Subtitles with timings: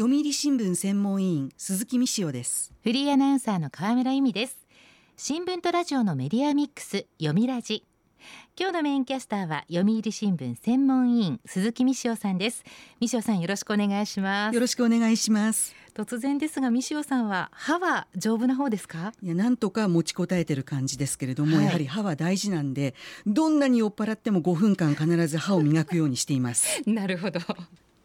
[0.00, 2.72] 読売新聞専門委員鈴木美潮です。
[2.82, 4.56] フリーアナウンサーの河村由美です。
[5.18, 7.84] 新聞とラジオのメディアミックス読みラジ。
[8.58, 12.64] 今日のメインキャスターは読売新聞専門委員鈴木美潮さんです。
[12.98, 14.54] 美潮さんよろしくお願いします。
[14.54, 15.74] よろしくお願いします。
[15.92, 19.12] 突然ですが美潮さんは歯は丈夫な方ですか？
[19.22, 22.94] いやなんとか持ちこたえてる感じですけれども、はい、やはり歯は大事なんで
[23.26, 26.80] どんなに酔っ払っても5分間必ず歯を磨くようにしています。
[26.88, 27.40] なるほど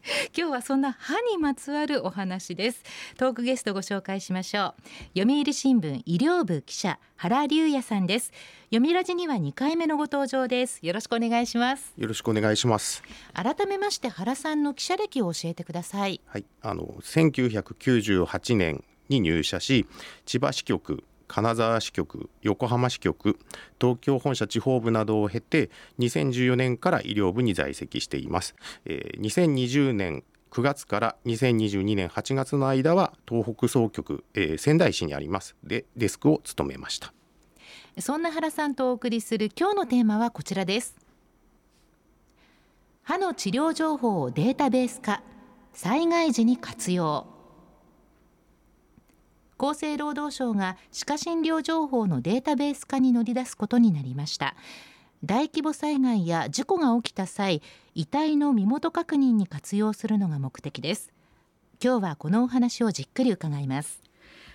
[0.36, 2.82] 今日はそんな歯にまつわるお話です。
[3.16, 4.74] トークゲストご紹介しましょ
[5.14, 5.18] う。
[5.18, 8.32] 読売新聞医療部記者原隆也さんです。
[8.66, 10.78] 読みラジには2回目のご登場です。
[10.82, 11.92] よろしくお願いします。
[11.96, 13.02] よろしくお願いします。
[13.32, 16.20] 改めまして原さんの記者歴を教えてください。
[16.26, 16.44] はい。
[16.62, 19.86] あの1998年に入社し
[20.24, 23.38] 千葉支局金沢支局横浜支局
[23.80, 28.54] 東京本社地方部などを経て2014年から医療部に在籍しています、
[28.84, 35.54] えー、2020年9月から2022年8月の間は東北総局、えー、仙台市にあります。
[35.62, 37.12] でデスクを務めました。
[38.00, 40.96] そんな原さんとお送りする今日のテーマはこちらです。
[43.02, 45.22] 歯の治療情報をデータベース化
[45.74, 47.35] 災害時に活用。
[49.58, 54.54] 厚生労働省が歯科診療情報のデータベース化に乗り出すことになりました。
[55.24, 57.62] 大規模災害や事故が起きた際
[57.94, 61.12] 遺体の身元確認に活用するのが目的です。
[61.82, 64.02] 今日はこのお話をじっくり伺います。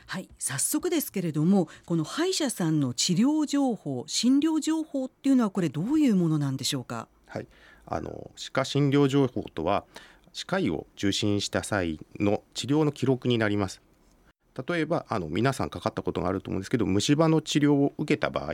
[0.07, 7.07] はい早速ですけれどもこの歯医者さんの治療情報診療情報っていうのはこれどういうものなんでしょうか？
[7.27, 7.47] はい
[7.85, 9.85] あの歯科診療情報とは
[10.33, 13.81] 歯科医を受診した際の治療の記録になります
[14.67, 18.54] 例えばあの皆さんかかったことがあると思うんですけど虫歯の治療を受けた場合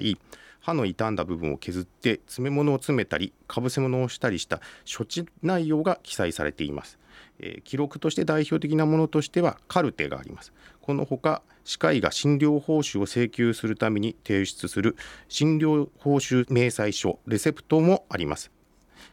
[0.59, 6.99] 歯の傷んだ部分を削って詰め物を詰めたりかぶせ物をしたりした処置内容が記載されています、
[7.39, 10.53] えー、記録として代表的なものとしてはカルテがあります。
[10.81, 14.95] このほか歯科医が診療報酬を請求するために提出する
[15.27, 18.51] 診療報酬明細書レセプトもあります。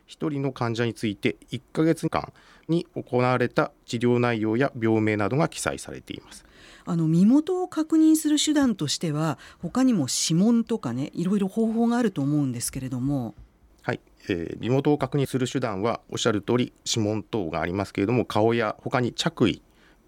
[0.09, 2.33] 1人の患者について1ヶ月間
[2.69, 6.45] に行われた治療内容や病名などが記載されています。
[6.87, 13.35] あの身元を確認する手段としては他にも指紋とかねいろいろ方法があると思うんですけれども。
[13.83, 19.61] はい、えー、身元を確認する手段はおっしゃる通り指紋等がありますけれども顔や他に着衣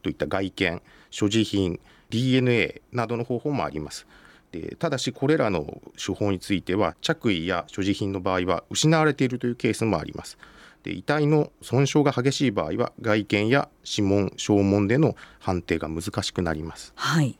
[0.02, 1.78] といった外見所持品
[2.08, 4.06] DNA などの方法もあります。
[4.52, 10.38] でただしこれらの手法については着衣や所持品の場合は失われているというケースもあります。
[10.86, 16.92] で遺体の損傷が激しい場合は外見や指紋証文での判定が難しくなります。
[16.94, 17.36] はい。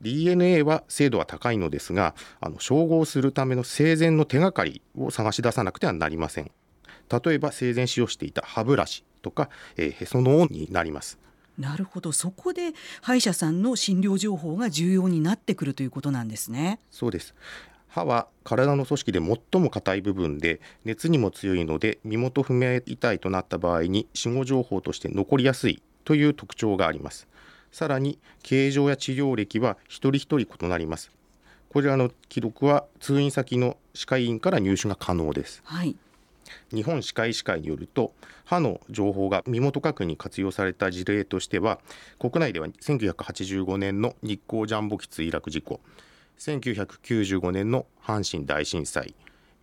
[0.00, 6.52] DNA は精度は高いのですがあの照合するための生前の手がかりを探し出さなくてはなりません。
[7.24, 11.18] 例えば生前使用していた歯ブラシとか、えー、へその緒になります。
[11.58, 12.12] なるほど。
[12.12, 12.70] そこで
[13.02, 16.78] 歯医者さんの診療情報が重要になってくるということなんですね。
[16.92, 17.34] そうです
[17.90, 27.28] 歯は体の組織で最も硬い部分で熱にも強いので身元不明遺体となった場合に死後情報として残りやすいという特徴があります。
[27.72, 31.10] さらに形状や治療歴は一人一人異なります。
[31.70, 35.94] これらの記録は通院先の歯科医院から入手が可能です、はい、
[36.74, 38.12] 日本歯科医師会によると
[38.44, 41.78] 歯の情報が身元確認に活用された事例としては
[42.18, 45.80] 国内では1985年の日光ジャンボ機墜落事故
[46.40, 49.14] 1995年の阪神大震災。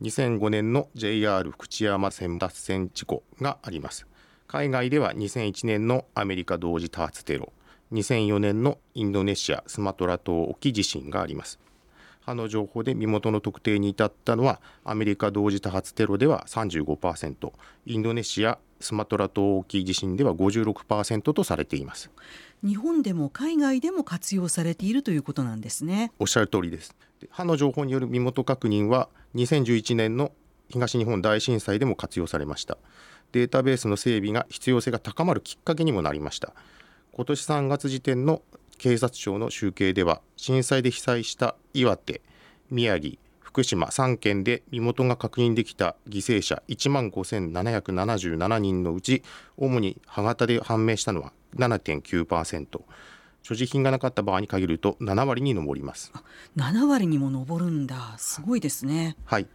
[0.04, 4.06] 2005年の JR 福知山線脱線事故があります。
[4.46, 7.52] 海外では2001年のアメリカ同時多発テロ。
[7.94, 11.60] 2004年のインドネシアスマトラ島沖地震があります。
[12.28, 17.54] 歯の情報で身元の特定に至ったのはアメリカ同時多発テロでは35%
[17.86, 22.12] インドネシアスマトラ島沖地震では56%とされています。
[22.66, 26.12] 日本でも海外でも活用されているということなんですね。
[26.20, 26.94] おっしゃる通りです。
[27.30, 30.34] 歯の情報による身元確認は2011年の
[30.70, 32.78] 東日本大震災でも活用されました。
[33.32, 36.54] データベースの整備が必要性が高まるきっかけにもなりました。
[37.14, 38.42] 今年3月時点の
[38.78, 42.22] 警察庁の集計では震災で被災した岩手
[42.70, 49.24] 宮城福島3県で身元が確認できた犠牲者1万5777人のうち
[49.58, 52.82] 主に歯型で判明したのは7.9%
[53.42, 56.12] 所持品がなかった場合に限ると7割に上ります。
[56.58, 58.16] 7割にも上るんだ。
[58.18, 59.16] すごいですね。
[59.26, 59.48] はい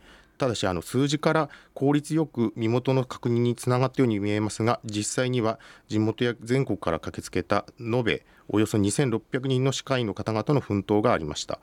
[0.42, 11.60] ただしあの数字から効率よく身元の確認につながったように見えますが実際には地元や全国から駆けつけた延べおよそ2600人の歯科医の方々の奮闘がありました。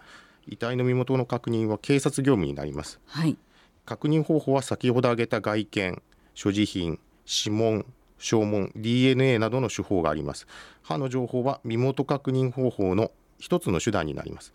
[0.48, 3.38] 遺体の身元の確認は警察業務になります、はい、
[3.86, 6.02] 確認方法は先ほど挙げた外見
[6.34, 7.86] 所持品指紋
[8.18, 10.48] 証文 DNA などの手法があります。
[10.84, 14.54] 歯の情報は身元確認方法の一つの手段になります、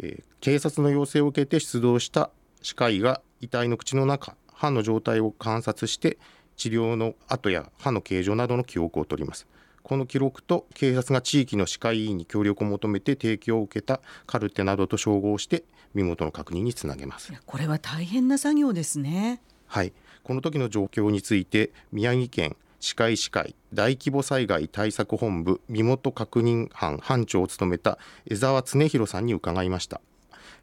[0.00, 2.30] えー、警察の要請を受けて出動した
[2.62, 6.18] 歯科医が遺体の口の中歯の状態を観察して
[6.56, 9.46] 治療の後や歯の形状などの記憶を取ります。
[9.82, 15.64] この記録と警察が地域の歯科医院に協力を求めて提供を受けたカルテなどと照合して
[15.94, 17.32] 身元の確認につなげます。
[17.46, 19.40] これは大変な作業ですね。
[19.66, 19.94] はい。
[20.22, 30.00] この時の状況について宮城県歯科医師会大規模災害対策本部身元確認班班長を務めた江沢恒弘さんに伺いました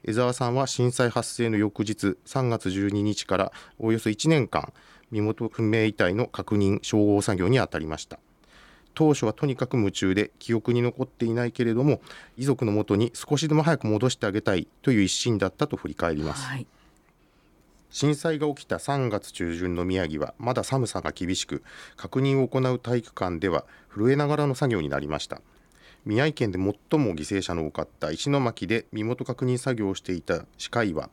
[0.07, 4.71] 江沢さんは震災発生の翌日3月12日からおよそ1年間
[5.11, 8.17] 身元不明遺体の確認照合作業に当たりました。
[8.93, 11.99] 当初はとにかく夢中で記憶に残っていないけれども
[12.37, 16.65] 遺族のもとに少しでも早く戻してあげたいという一心だったと振り返ります、はい、
[17.91, 21.61] 震災が起きた3月中旬の宮城はまだ寒さが厳しく
[21.95, 25.41] 確認を行う体育館では震えながらの作業になりました
[26.07, 31.09] 宮城県で最も犠牲者の多かった石巻で身元確認作業をしていた歯科医は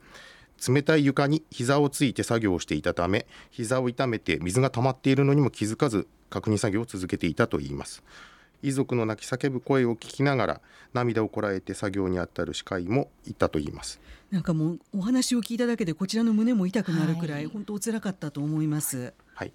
[0.67, 8.03] 冷たい床に膝をついて作業をしていたため膝を痛めて水が溜まっているのにも気づかず確認作業を続けていたといいます。
[8.63, 10.61] 遺族の泣き叫ぶ声を聞きながら
[10.95, 14.01] 涙をこらえて作業に当たる歯科医もいたといいます。
[14.31, 19.13] なんかもうお話を聞いただけでこちらの胸も痛くなるくらい、はい、本当お辛かったと思います。
[19.35, 19.53] はい。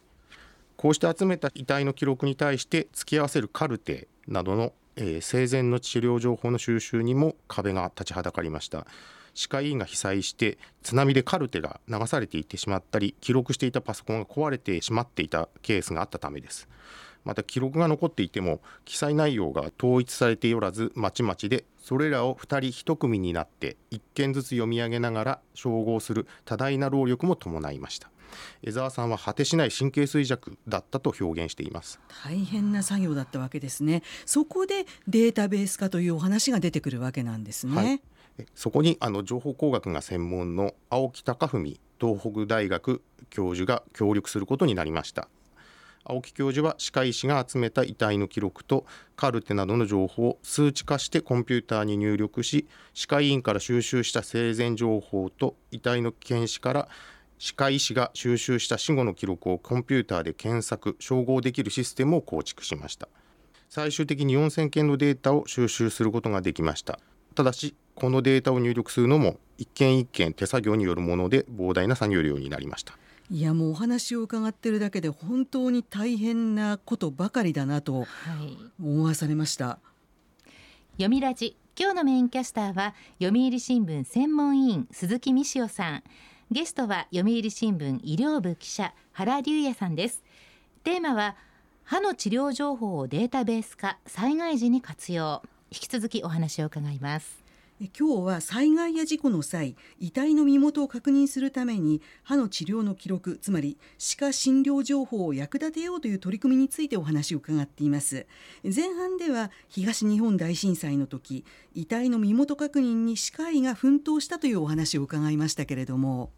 [0.76, 8.86] こうして集めた遺体の記録に対して付き合わせるカルテなどの、えー、生前の治療情報の収集にも壁が立ちはだかりました。
[9.34, 16.68] 歯科医院が被災して津波でカルテが流されていってしまったり記録していたパソコンが壊れてしまっていたケースがあったためです。
[17.24, 28.12] また記録が残っていても記載内容が統一されておらずまちまちでそれらを2人1組になって1件ずつ読み上げながら照合する多大な労力も伴いました。
[28.64, 32.00] 江沢さんは果てしない神経衰弱だったと表現しています。
[32.24, 34.04] 大変な作業だったわけですね。
[34.26, 38.02] そこでデータベース化というお話が出てくるわけなんですね、はい。
[38.56, 45.28] そこにあの情報工学が専門の青木隆文東北大学教授が協力することになりました。
[46.06, 48.86] 青木教授は歯科医師が集めた遺体の記録と
[49.16, 56.90] カルテなどの情報を数値化してコンピューターに入力し歯科医院から収集した生前情報と遺体の検視から
[57.40, 63.08] 歯科医師が収集した死後の記録をコンピューターで検索照合できるシステムを構築しました。
[63.70, 67.00] 最終的に4000件のデータを収集することができました。
[67.36, 72.98] ただしこのデータを入力するのも一件一件手作業によるもので膨大な作業量になりました。
[73.32, 78.06] いやもうお話を伺ってるだけで本当に大変なことばかりだなと
[78.84, 79.80] 思わされました、は
[80.48, 80.52] い、
[80.94, 81.56] 読みラジ。
[81.78, 86.04] 今日のメインキャスターは読売新聞専門委員鈴木美潮さん
[86.52, 90.24] ゲストは読売新聞医療部記者原隆也さんです。
[90.84, 91.36] テーマは
[91.84, 95.44] 歯の治療情報をデータベース化災害時に活用。
[95.70, 97.44] 引き続きお話を伺います。
[97.98, 108.26] 今日は災害や事故の際遺体の身元を確認するために歯の治療の記録つまり歯科診療情報を役立てようという取り組みについてお話を伺っています。
[108.64, 111.46] 前半では東日本大震災の時
[111.76, 116.32] 遺体の身元確認に歯科医が奮闘したというお話を伺いましたけれども。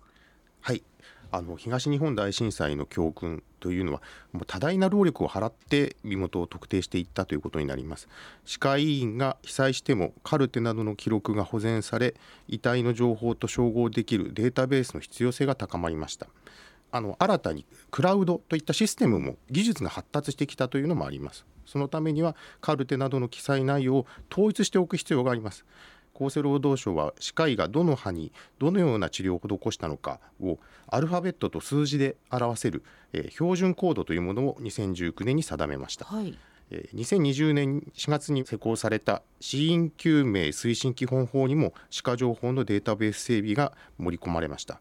[0.62, 0.84] はい。
[1.34, 4.02] あの東日本大震災の教訓というのは
[4.34, 8.10] もう多大な労力を払って身元を特定していったということになります。
[8.44, 12.16] 歯科医院が被災してもカルテなどの記録が保全され
[12.50, 16.28] 遺体の情報と照合できるデータベースの必要性が高まりました。
[16.92, 21.46] あの新たにクラウドといったシステムも技術が発達してきたというのもあります。
[21.66, 25.66] そのためにはカルテなどの記載内容を統一しておく必要があります。
[26.16, 36.06] 厚生労働省は歯科医がどの歯にどのような治療を施したのかをアルファベットと数字で表せる、えー、標準コードというものを2019年に定めました。
[36.06, 36.38] はい。
[36.72, 44.80] 2020年4月に施行された死因究明推進基本法にも歯科情報のデータベース整備が盛り込まれました。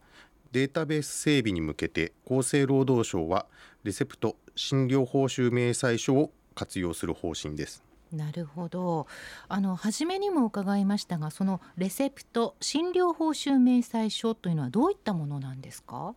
[0.53, 3.47] データベース整備に向けて厚生労働省は
[3.85, 9.07] レセプト診療報酬明細書を活用する方針ですなるほど。
[9.49, 16.15] あの初めにも伺いましたがそのレセプト診療報酬明細書というのはどういったものなんですか？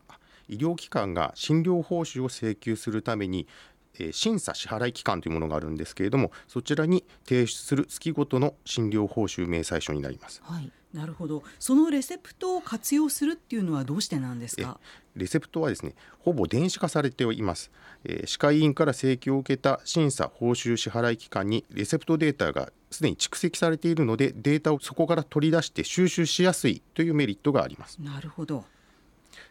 [0.50, 3.48] 医療機関が診療報酬を請求するために
[4.00, 10.42] え審査支払い機関というものがあるんですけれどもそちらに提出する月ごとの診療報酬明細書になります。
[10.44, 11.44] はいなるほど。
[11.60, 14.80] そのレセプトを活用するっていうのはどうしてなんですか？
[15.16, 17.72] レセプトはですねほぼ電子化されています、
[18.04, 27.98] えー、歯科医院から請求を受けた審査報酬支払い機関にレセプトデータがすでに蓄積されているのでデータをそこから取り出して収集しやすいというメリットがあります。
[28.00, 28.66] なるほど。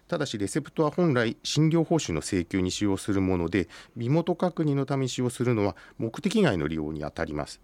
[0.07, 7.61] ただしレセプトは本来診療報酬の請求に使用するもので身元確認のために使用するのは目的外の利用にあたります。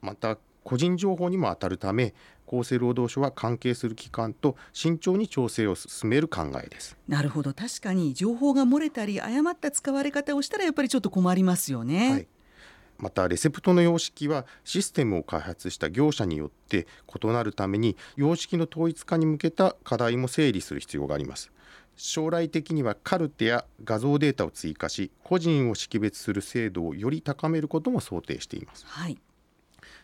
[0.00, 2.14] また個人情報にも当たるため
[2.46, 6.96] 厚生労働省は関係する機関と慎重に調整を進める考えです。
[7.08, 7.54] なるほど。
[7.54, 12.28] 確かに情報が漏れたり誤った使われ方をしたらやっぱりちょっと困りますよね、はい。
[12.98, 16.86] またレセプトの様式はシステムを開発した業者によって
[17.22, 21.50] 異なるために様式の統一化に向けた課題も整理する必要があります。
[21.96, 29.18] 将来的にはカルテや画像データを追加し個人を識別する精度をより高めることも想定しています、はい、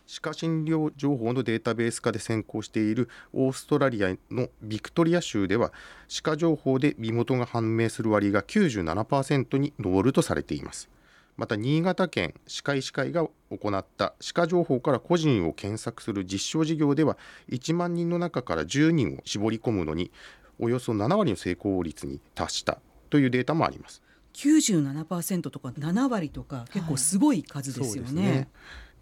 [0.09, 5.71] 歯科診療情報のデータベース化で先行しているオーストラリアのビクトリア州では
[6.09, 10.89] 歯科情報で身元が判明する割が97%に上るとされています
[11.37, 17.19] また新潟県歯科医師会が行った歯科情報から個人を検索する実証事業では
[17.51, 20.11] 1万人の中から10人を絞り込むのに
[20.59, 24.03] およそ7割の成功率に達したというデータもあります。
[24.35, 28.23] 97%とか7割とか結構すごい数ですよね。
[28.23, 28.49] はい、ね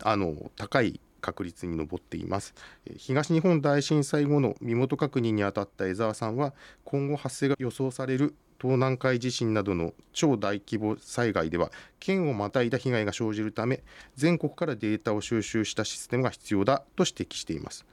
[0.03, 2.55] あの高い確率に上っています
[2.97, 13.83] 東日本大震災後の身元確認にあたった江澤さんは今後発生が予想される東南海地震などの超大規模災害では県をまたいだ被害が生じるため
[14.17, 17.85] 全国からデータを収集したシステムが必要だと指摘しています。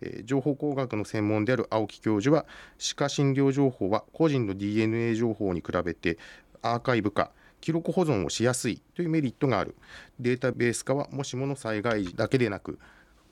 [0.00, 2.46] え、情報工学の専門である青木教授は
[2.78, 6.18] 歯科診療情報は個人の DNA 情報に比べて
[6.62, 7.30] アーカイブ化
[7.66, 9.74] 記録保存をしやすいというメリットがある。
[10.20, 12.78] データベース化はもしもの災害時だけでなく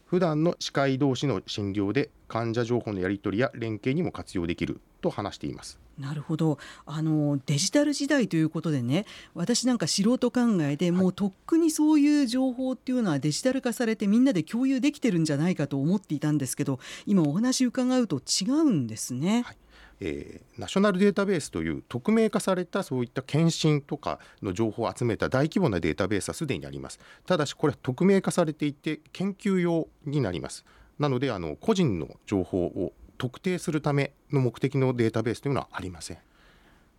[0.07, 5.79] 普段の歯科医同士の診療で患者情報のやり取りや連携にも活用できると話しています。
[6.01, 6.59] なるほど。
[6.85, 19.43] あのデジタル時代ということでね私なんか素人考えで、もうとっくにそういう情報っていうのはデジタル化されてみんなで共有できてるんじゃないかと思っていたんですけど今お話伺うと違うんですね。
[19.47, 19.57] はい
[20.01, 26.99] えー、ナショナルデータベースという匿名化されたそういった検診とかの情報を集めた大規模なデータベースはすでにあります。
[27.27, 30.65] ただしこれは匿名化されていて研究用になります。
[30.99, 36.19] なのであの個人の情報を特定するための目的のデータベースというのはありません。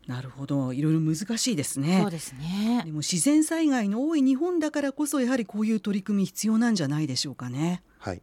[0.08, 0.72] なるほど。
[0.72, 2.00] いろいろ難しいですね。
[2.02, 2.84] そうですね。
[2.86, 7.82] でも自然災害の多い日本だからこそやはりこういう取り組み必要なんじゃないでしょうかね。
[7.98, 8.18] はい。
[8.18, 8.22] え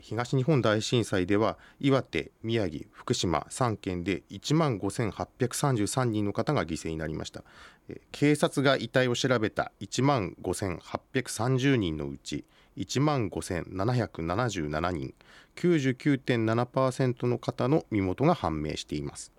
[0.00, 7.44] 東日本大震災では岩手、宮城、福島3県で1万5833人の方が犠牲になりました、
[7.88, 12.44] え警察が遺体を調べた1万5830人のうち
[12.78, 15.14] 1万5777人
[15.56, 19.32] 99.7%の方の身元が判明しています。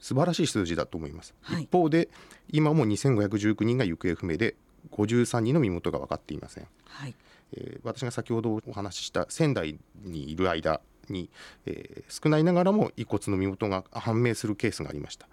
[0.00, 2.08] 素晴らしい数字だと思います、はい、一方で
[2.52, 4.54] 今も2519人が行方不明で
[4.92, 7.14] 53人の身元が分かっていません、はい
[7.52, 11.30] えー、私が先ほどお話しした仙台にいる間に、
[11.66, 15.28] えー、少ないながらも遺骨の身元が判明するケースがありました。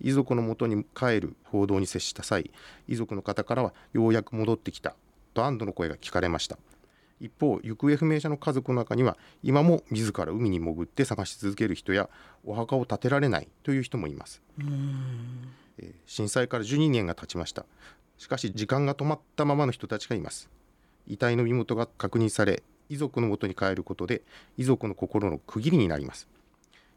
[0.00, 2.50] 遺族のもとに帰る報道に接した際
[2.86, 4.94] 遺族の方からはようやく戻ってきた
[5.34, 6.58] と安堵の声が聞かれました。
[7.20, 12.08] 一方行方不明者の家族の中には今も自ら海に潜って探し続ける人や
[12.44, 14.40] お墓を建てられないという人もいます。
[16.06, 17.66] 震災から12年が経ちました。
[18.18, 20.50] しかし時間が止まったままの人たちがいます
[21.08, 24.22] 遺体の身元が確認され遺族のもとに帰ることで
[24.56, 26.28] 遺族の心の区切りになります。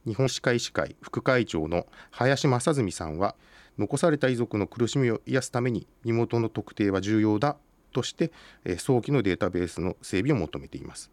[0.05, 3.35] 日本歯科医師会副会長の林正純さんは
[3.77, 7.57] 残された遺族の苦しみを癒すために身元の特定は重要だ
[7.91, 8.31] として、
[8.63, 11.11] え早期のデータベースの整備を求めています。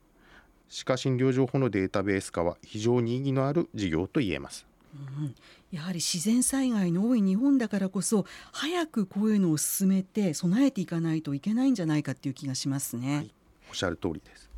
[0.68, 4.66] 歯科診療情報のデータベース化は非常に意義のある事業と言えます。
[4.94, 5.34] うん、
[5.70, 13.34] やはり自然災害の多い日本だからこそ早くこういうのを進めて備えていかないといけないんじゃないかっていう気がしますね、はい、
[13.68, 14.48] おっしゃる通りです。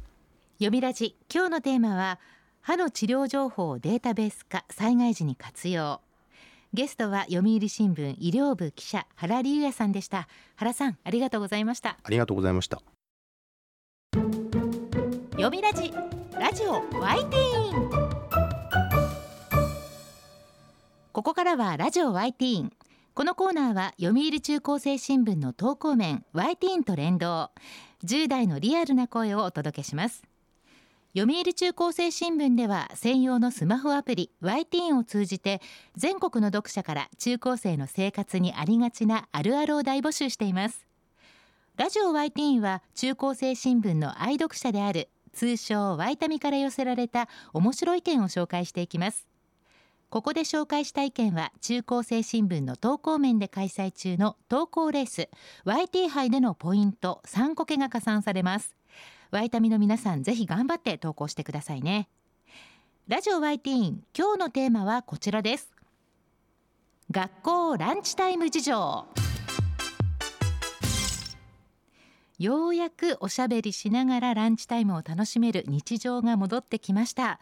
[0.58, 2.20] 読みラジ今日のテーマは
[2.60, 6.00] 歯の治療情報をデータベース化災害時に活用。
[6.72, 10.28] ゲストは読売新聞医療部記者原隆也さんでした。
[10.54, 11.98] 原さんありがとうございました。
[12.02, 12.80] ありがとうございました。
[15.32, 15.92] 読みラジ
[16.38, 17.99] ラジオワイティーン
[21.20, 22.72] ここからはラジオワイン。
[23.12, 27.50] このコーナーは読売中高生新聞の投稿面ワインと連動。
[28.06, 30.22] 10代のリアルな声をお届けします。
[31.14, 35.60] 読売中高生新聞では専用のスマホアプリ y t ンを通じて
[35.94, 40.86] 全国の読者から中高生の生活にありがちなあるあるを大募集しています。
[41.76, 49.29] ラジオ y t ンは中高生新聞の愛読者である通称ワイタミから寄せられた面白い意見を紹介していきます。
[50.10, 55.28] ここで紹介した意見は中高生新聞の投稿面で開催中の投稿レース
[55.64, 58.74] YT 杯でのポイント3個けが加算されます。
[59.30, 62.08] ワイタミの皆さんぜひ頑張って投稿してくださいね。
[63.06, 65.70] ラジオワイティーン今日のテーマはこちらです。
[67.12, 69.06] 学校ランチタイム事情。
[72.40, 77.38] ようやくおしゃべりしながらランチタイムを楽しめる日常が戻ってきました。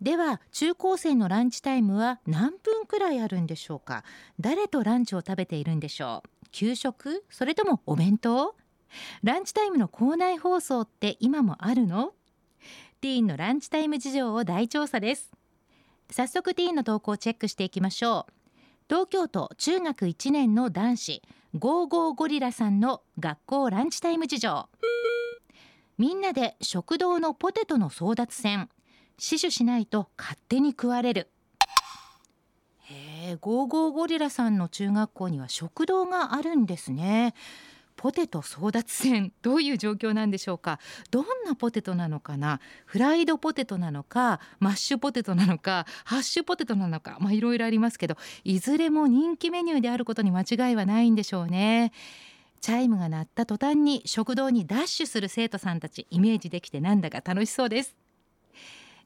[0.00, 4.02] では中高生のランチタイムは何分くらいあるんでしょうか？
[4.40, 6.48] 誰とランチを食べているんでしょう？
[6.52, 7.24] 給食？
[7.28, 8.56] それともお弁当？
[9.22, 12.14] ランチタイムの校内放送って今もあるの？
[13.02, 15.30] ティーンのランチタイム事情を大調査です。
[16.10, 18.32] 早速ティーンの投稿をチェックしていきましょう。
[18.88, 21.22] 東京都中学1年の男子
[21.58, 24.68] ゴーゴーゴリラさんの学校ランチタイム事情。
[25.98, 28.70] みんなで食堂のポテトの争奪戦。
[29.20, 31.28] 死守しないと勝手に食われる。
[32.88, 37.34] へえゴーゴーゴリラさんの中学校には食堂があるんですね。
[37.96, 40.80] ポテト争奪戦 どういう状況なんでしょうか？
[41.10, 42.60] どんなポテトなのかな？
[42.86, 51.92] フライドポテトなのかマッシュポテトなのかハッシュポテトなのかまあいろいろありますけどいずれも人気メニューであることに間違いはないんでしょうね。
[52.62, 57.94] チャイムが鳴った途端に食堂にダッシュする生徒さんたちイメージできてなんだか楽しそうです。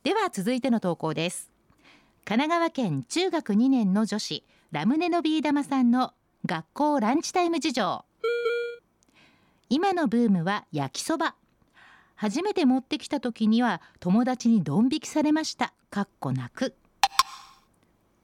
[0.05, 1.51] では続いての投稿です。
[2.27, 6.13] 神奈川県中学2年の女子ラムネのビー玉さんの
[6.45, 8.05] 学校ランチタイム事情。
[9.71, 11.35] 今のブームは焼きそば。
[12.17, 15.73] 初めて持ってきた時には友達にドン引きされました。
[15.89, 16.75] かっこ泣く。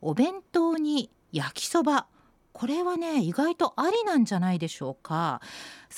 [0.03, 2.07] お弁当に焼きそば。
[2.61, 5.40] これはね意外とありなんじゃないでしょうか。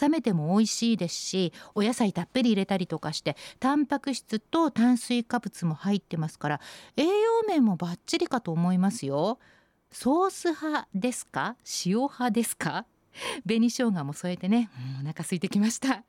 [0.00, 6.60] 冷めても美味しいですしお野菜たっぷり入れたりとかしてタンパク質と炭水化物も入ってますから
[6.96, 7.10] 栄養
[7.48, 9.40] 面もバッチリかと思いますよ。
[9.90, 11.56] ソース派ですか？
[11.84, 12.86] 塩派ですか？
[13.44, 16.04] 紅生姜も添えてね、うん、お腹空いてきました。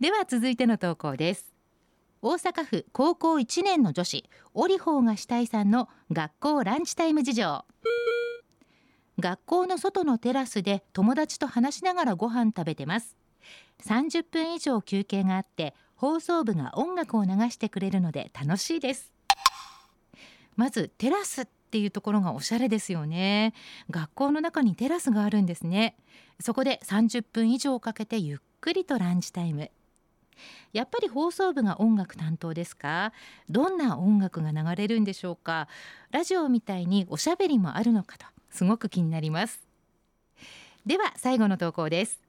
[0.00, 1.54] では続いての投稿です。
[2.20, 7.64] 大阪府高校1年の女子オリホーがしたいさんの学校ランチタイム事情。
[9.18, 13.16] 学校の外のテラスで友達と話しながらご飯食べてます。
[13.84, 19.12] 30分以上休憩があって放送部が音楽を流してくれるので楽しいです。
[20.54, 23.54] まずテラスっていうところがおしゃれですよね。
[23.90, 25.96] 学校の中にテラスがあるんですね。
[26.40, 29.70] そこで30分以上かけてゆっくりとランチタイム。
[30.74, 33.12] やっぱり放送部が音楽担当ですか？
[33.48, 35.68] どんな音楽が流れるんでしょうか？
[36.10, 38.26] ラジオみたいにおしゃべりもあるのかと。
[38.56, 39.62] すごく気になります。
[40.86, 42.22] では最後の投稿です。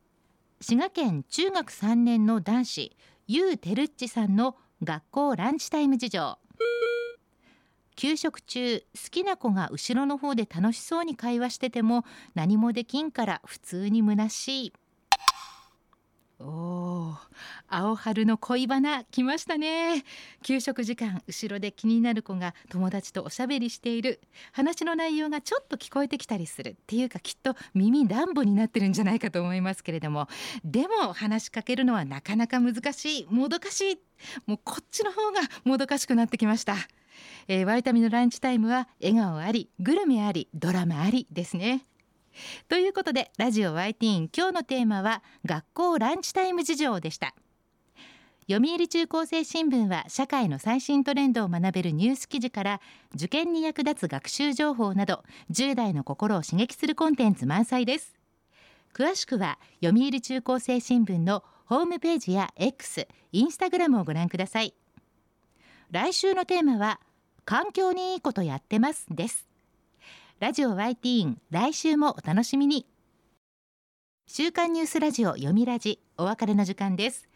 [0.60, 6.38] 滋賀県中学3年の男子ゆうてるっちさんの学校ランチタイム事情。
[7.96, 12.04] 給食中好きな子が後ろの方で楽しそうに会話してても
[12.36, 14.74] 何もできんから普通に虚しい。
[16.50, 17.16] おー
[17.68, 20.06] 青春の恋バナ来ましたね。
[20.44, 24.22] 給食時間後ろで気になる子が友達とおしゃべりしている
[24.54, 30.30] 話の内容がちょっと聞こえてきたりするっていうかきっと耳暖房になってるんじゃないかと思いますけれども。
[30.64, 34.00] でも話しかけるのはなかなか難しいもどかしい
[34.46, 36.76] もうこっちの方がもどかしくなってきました。
[37.50, 41.84] えー、ワイタミのランチタイムは笑顔ありグルメありドラマありですね。
[42.70, 47.34] ということでラジオワイティーン今日のテーマは学校ランチタイム事情でした。
[48.50, 52.82] 読売中高生新聞は社会の最新トレンドを学べるニュース記事から
[53.14, 58.16] 受験に役立つ学習情報など10代の心を刺激するコンテンツ満載です。
[58.94, 64.74] 詳しくは読売中高生新聞のホームページや X、インスタグラムをご覧ください。
[65.92, 67.02] 来週のテーマは
[67.44, 69.47] 環境にいいことやってますです。
[70.40, 72.86] ラジオ YT 来週もお楽しみに。
[74.28, 77.28] 週刊ニュースラジオ読みラジお別れの時間です。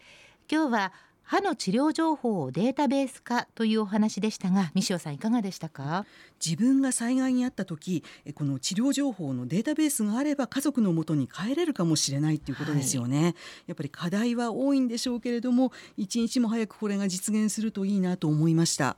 [0.47, 6.05] 今日は歯の治療情報をデータベース化というお話でしたが西尾さんいかがでしたか？
[6.45, 8.03] 自分が災害にあった時
[8.35, 13.33] この治療情報のデータベースがあれば家族のもとに帰れるかもしれないということですよね、はい、
[13.65, 18.95] やっぱり課題は多いんでしょうけれども一日も早くこれが実現するといいなと思いました。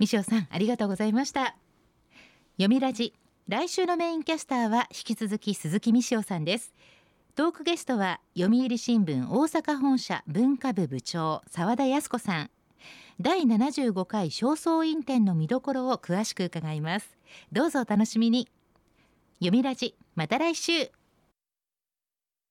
[0.00, 1.54] 西尾さんありがとうございました
[2.58, 3.14] 読みラジ。
[3.48, 6.74] 来週のメインキャスターは引き続き鈴木美潮さんです。
[7.34, 12.50] トークゲストは読売新聞大阪本社文化部部長澤田康子さん。
[13.18, 17.16] 第75回正倉院展の見どころを詳しく伺います。
[17.52, 18.50] どうぞお楽しみに。
[19.38, 20.90] 読みラジまた来週。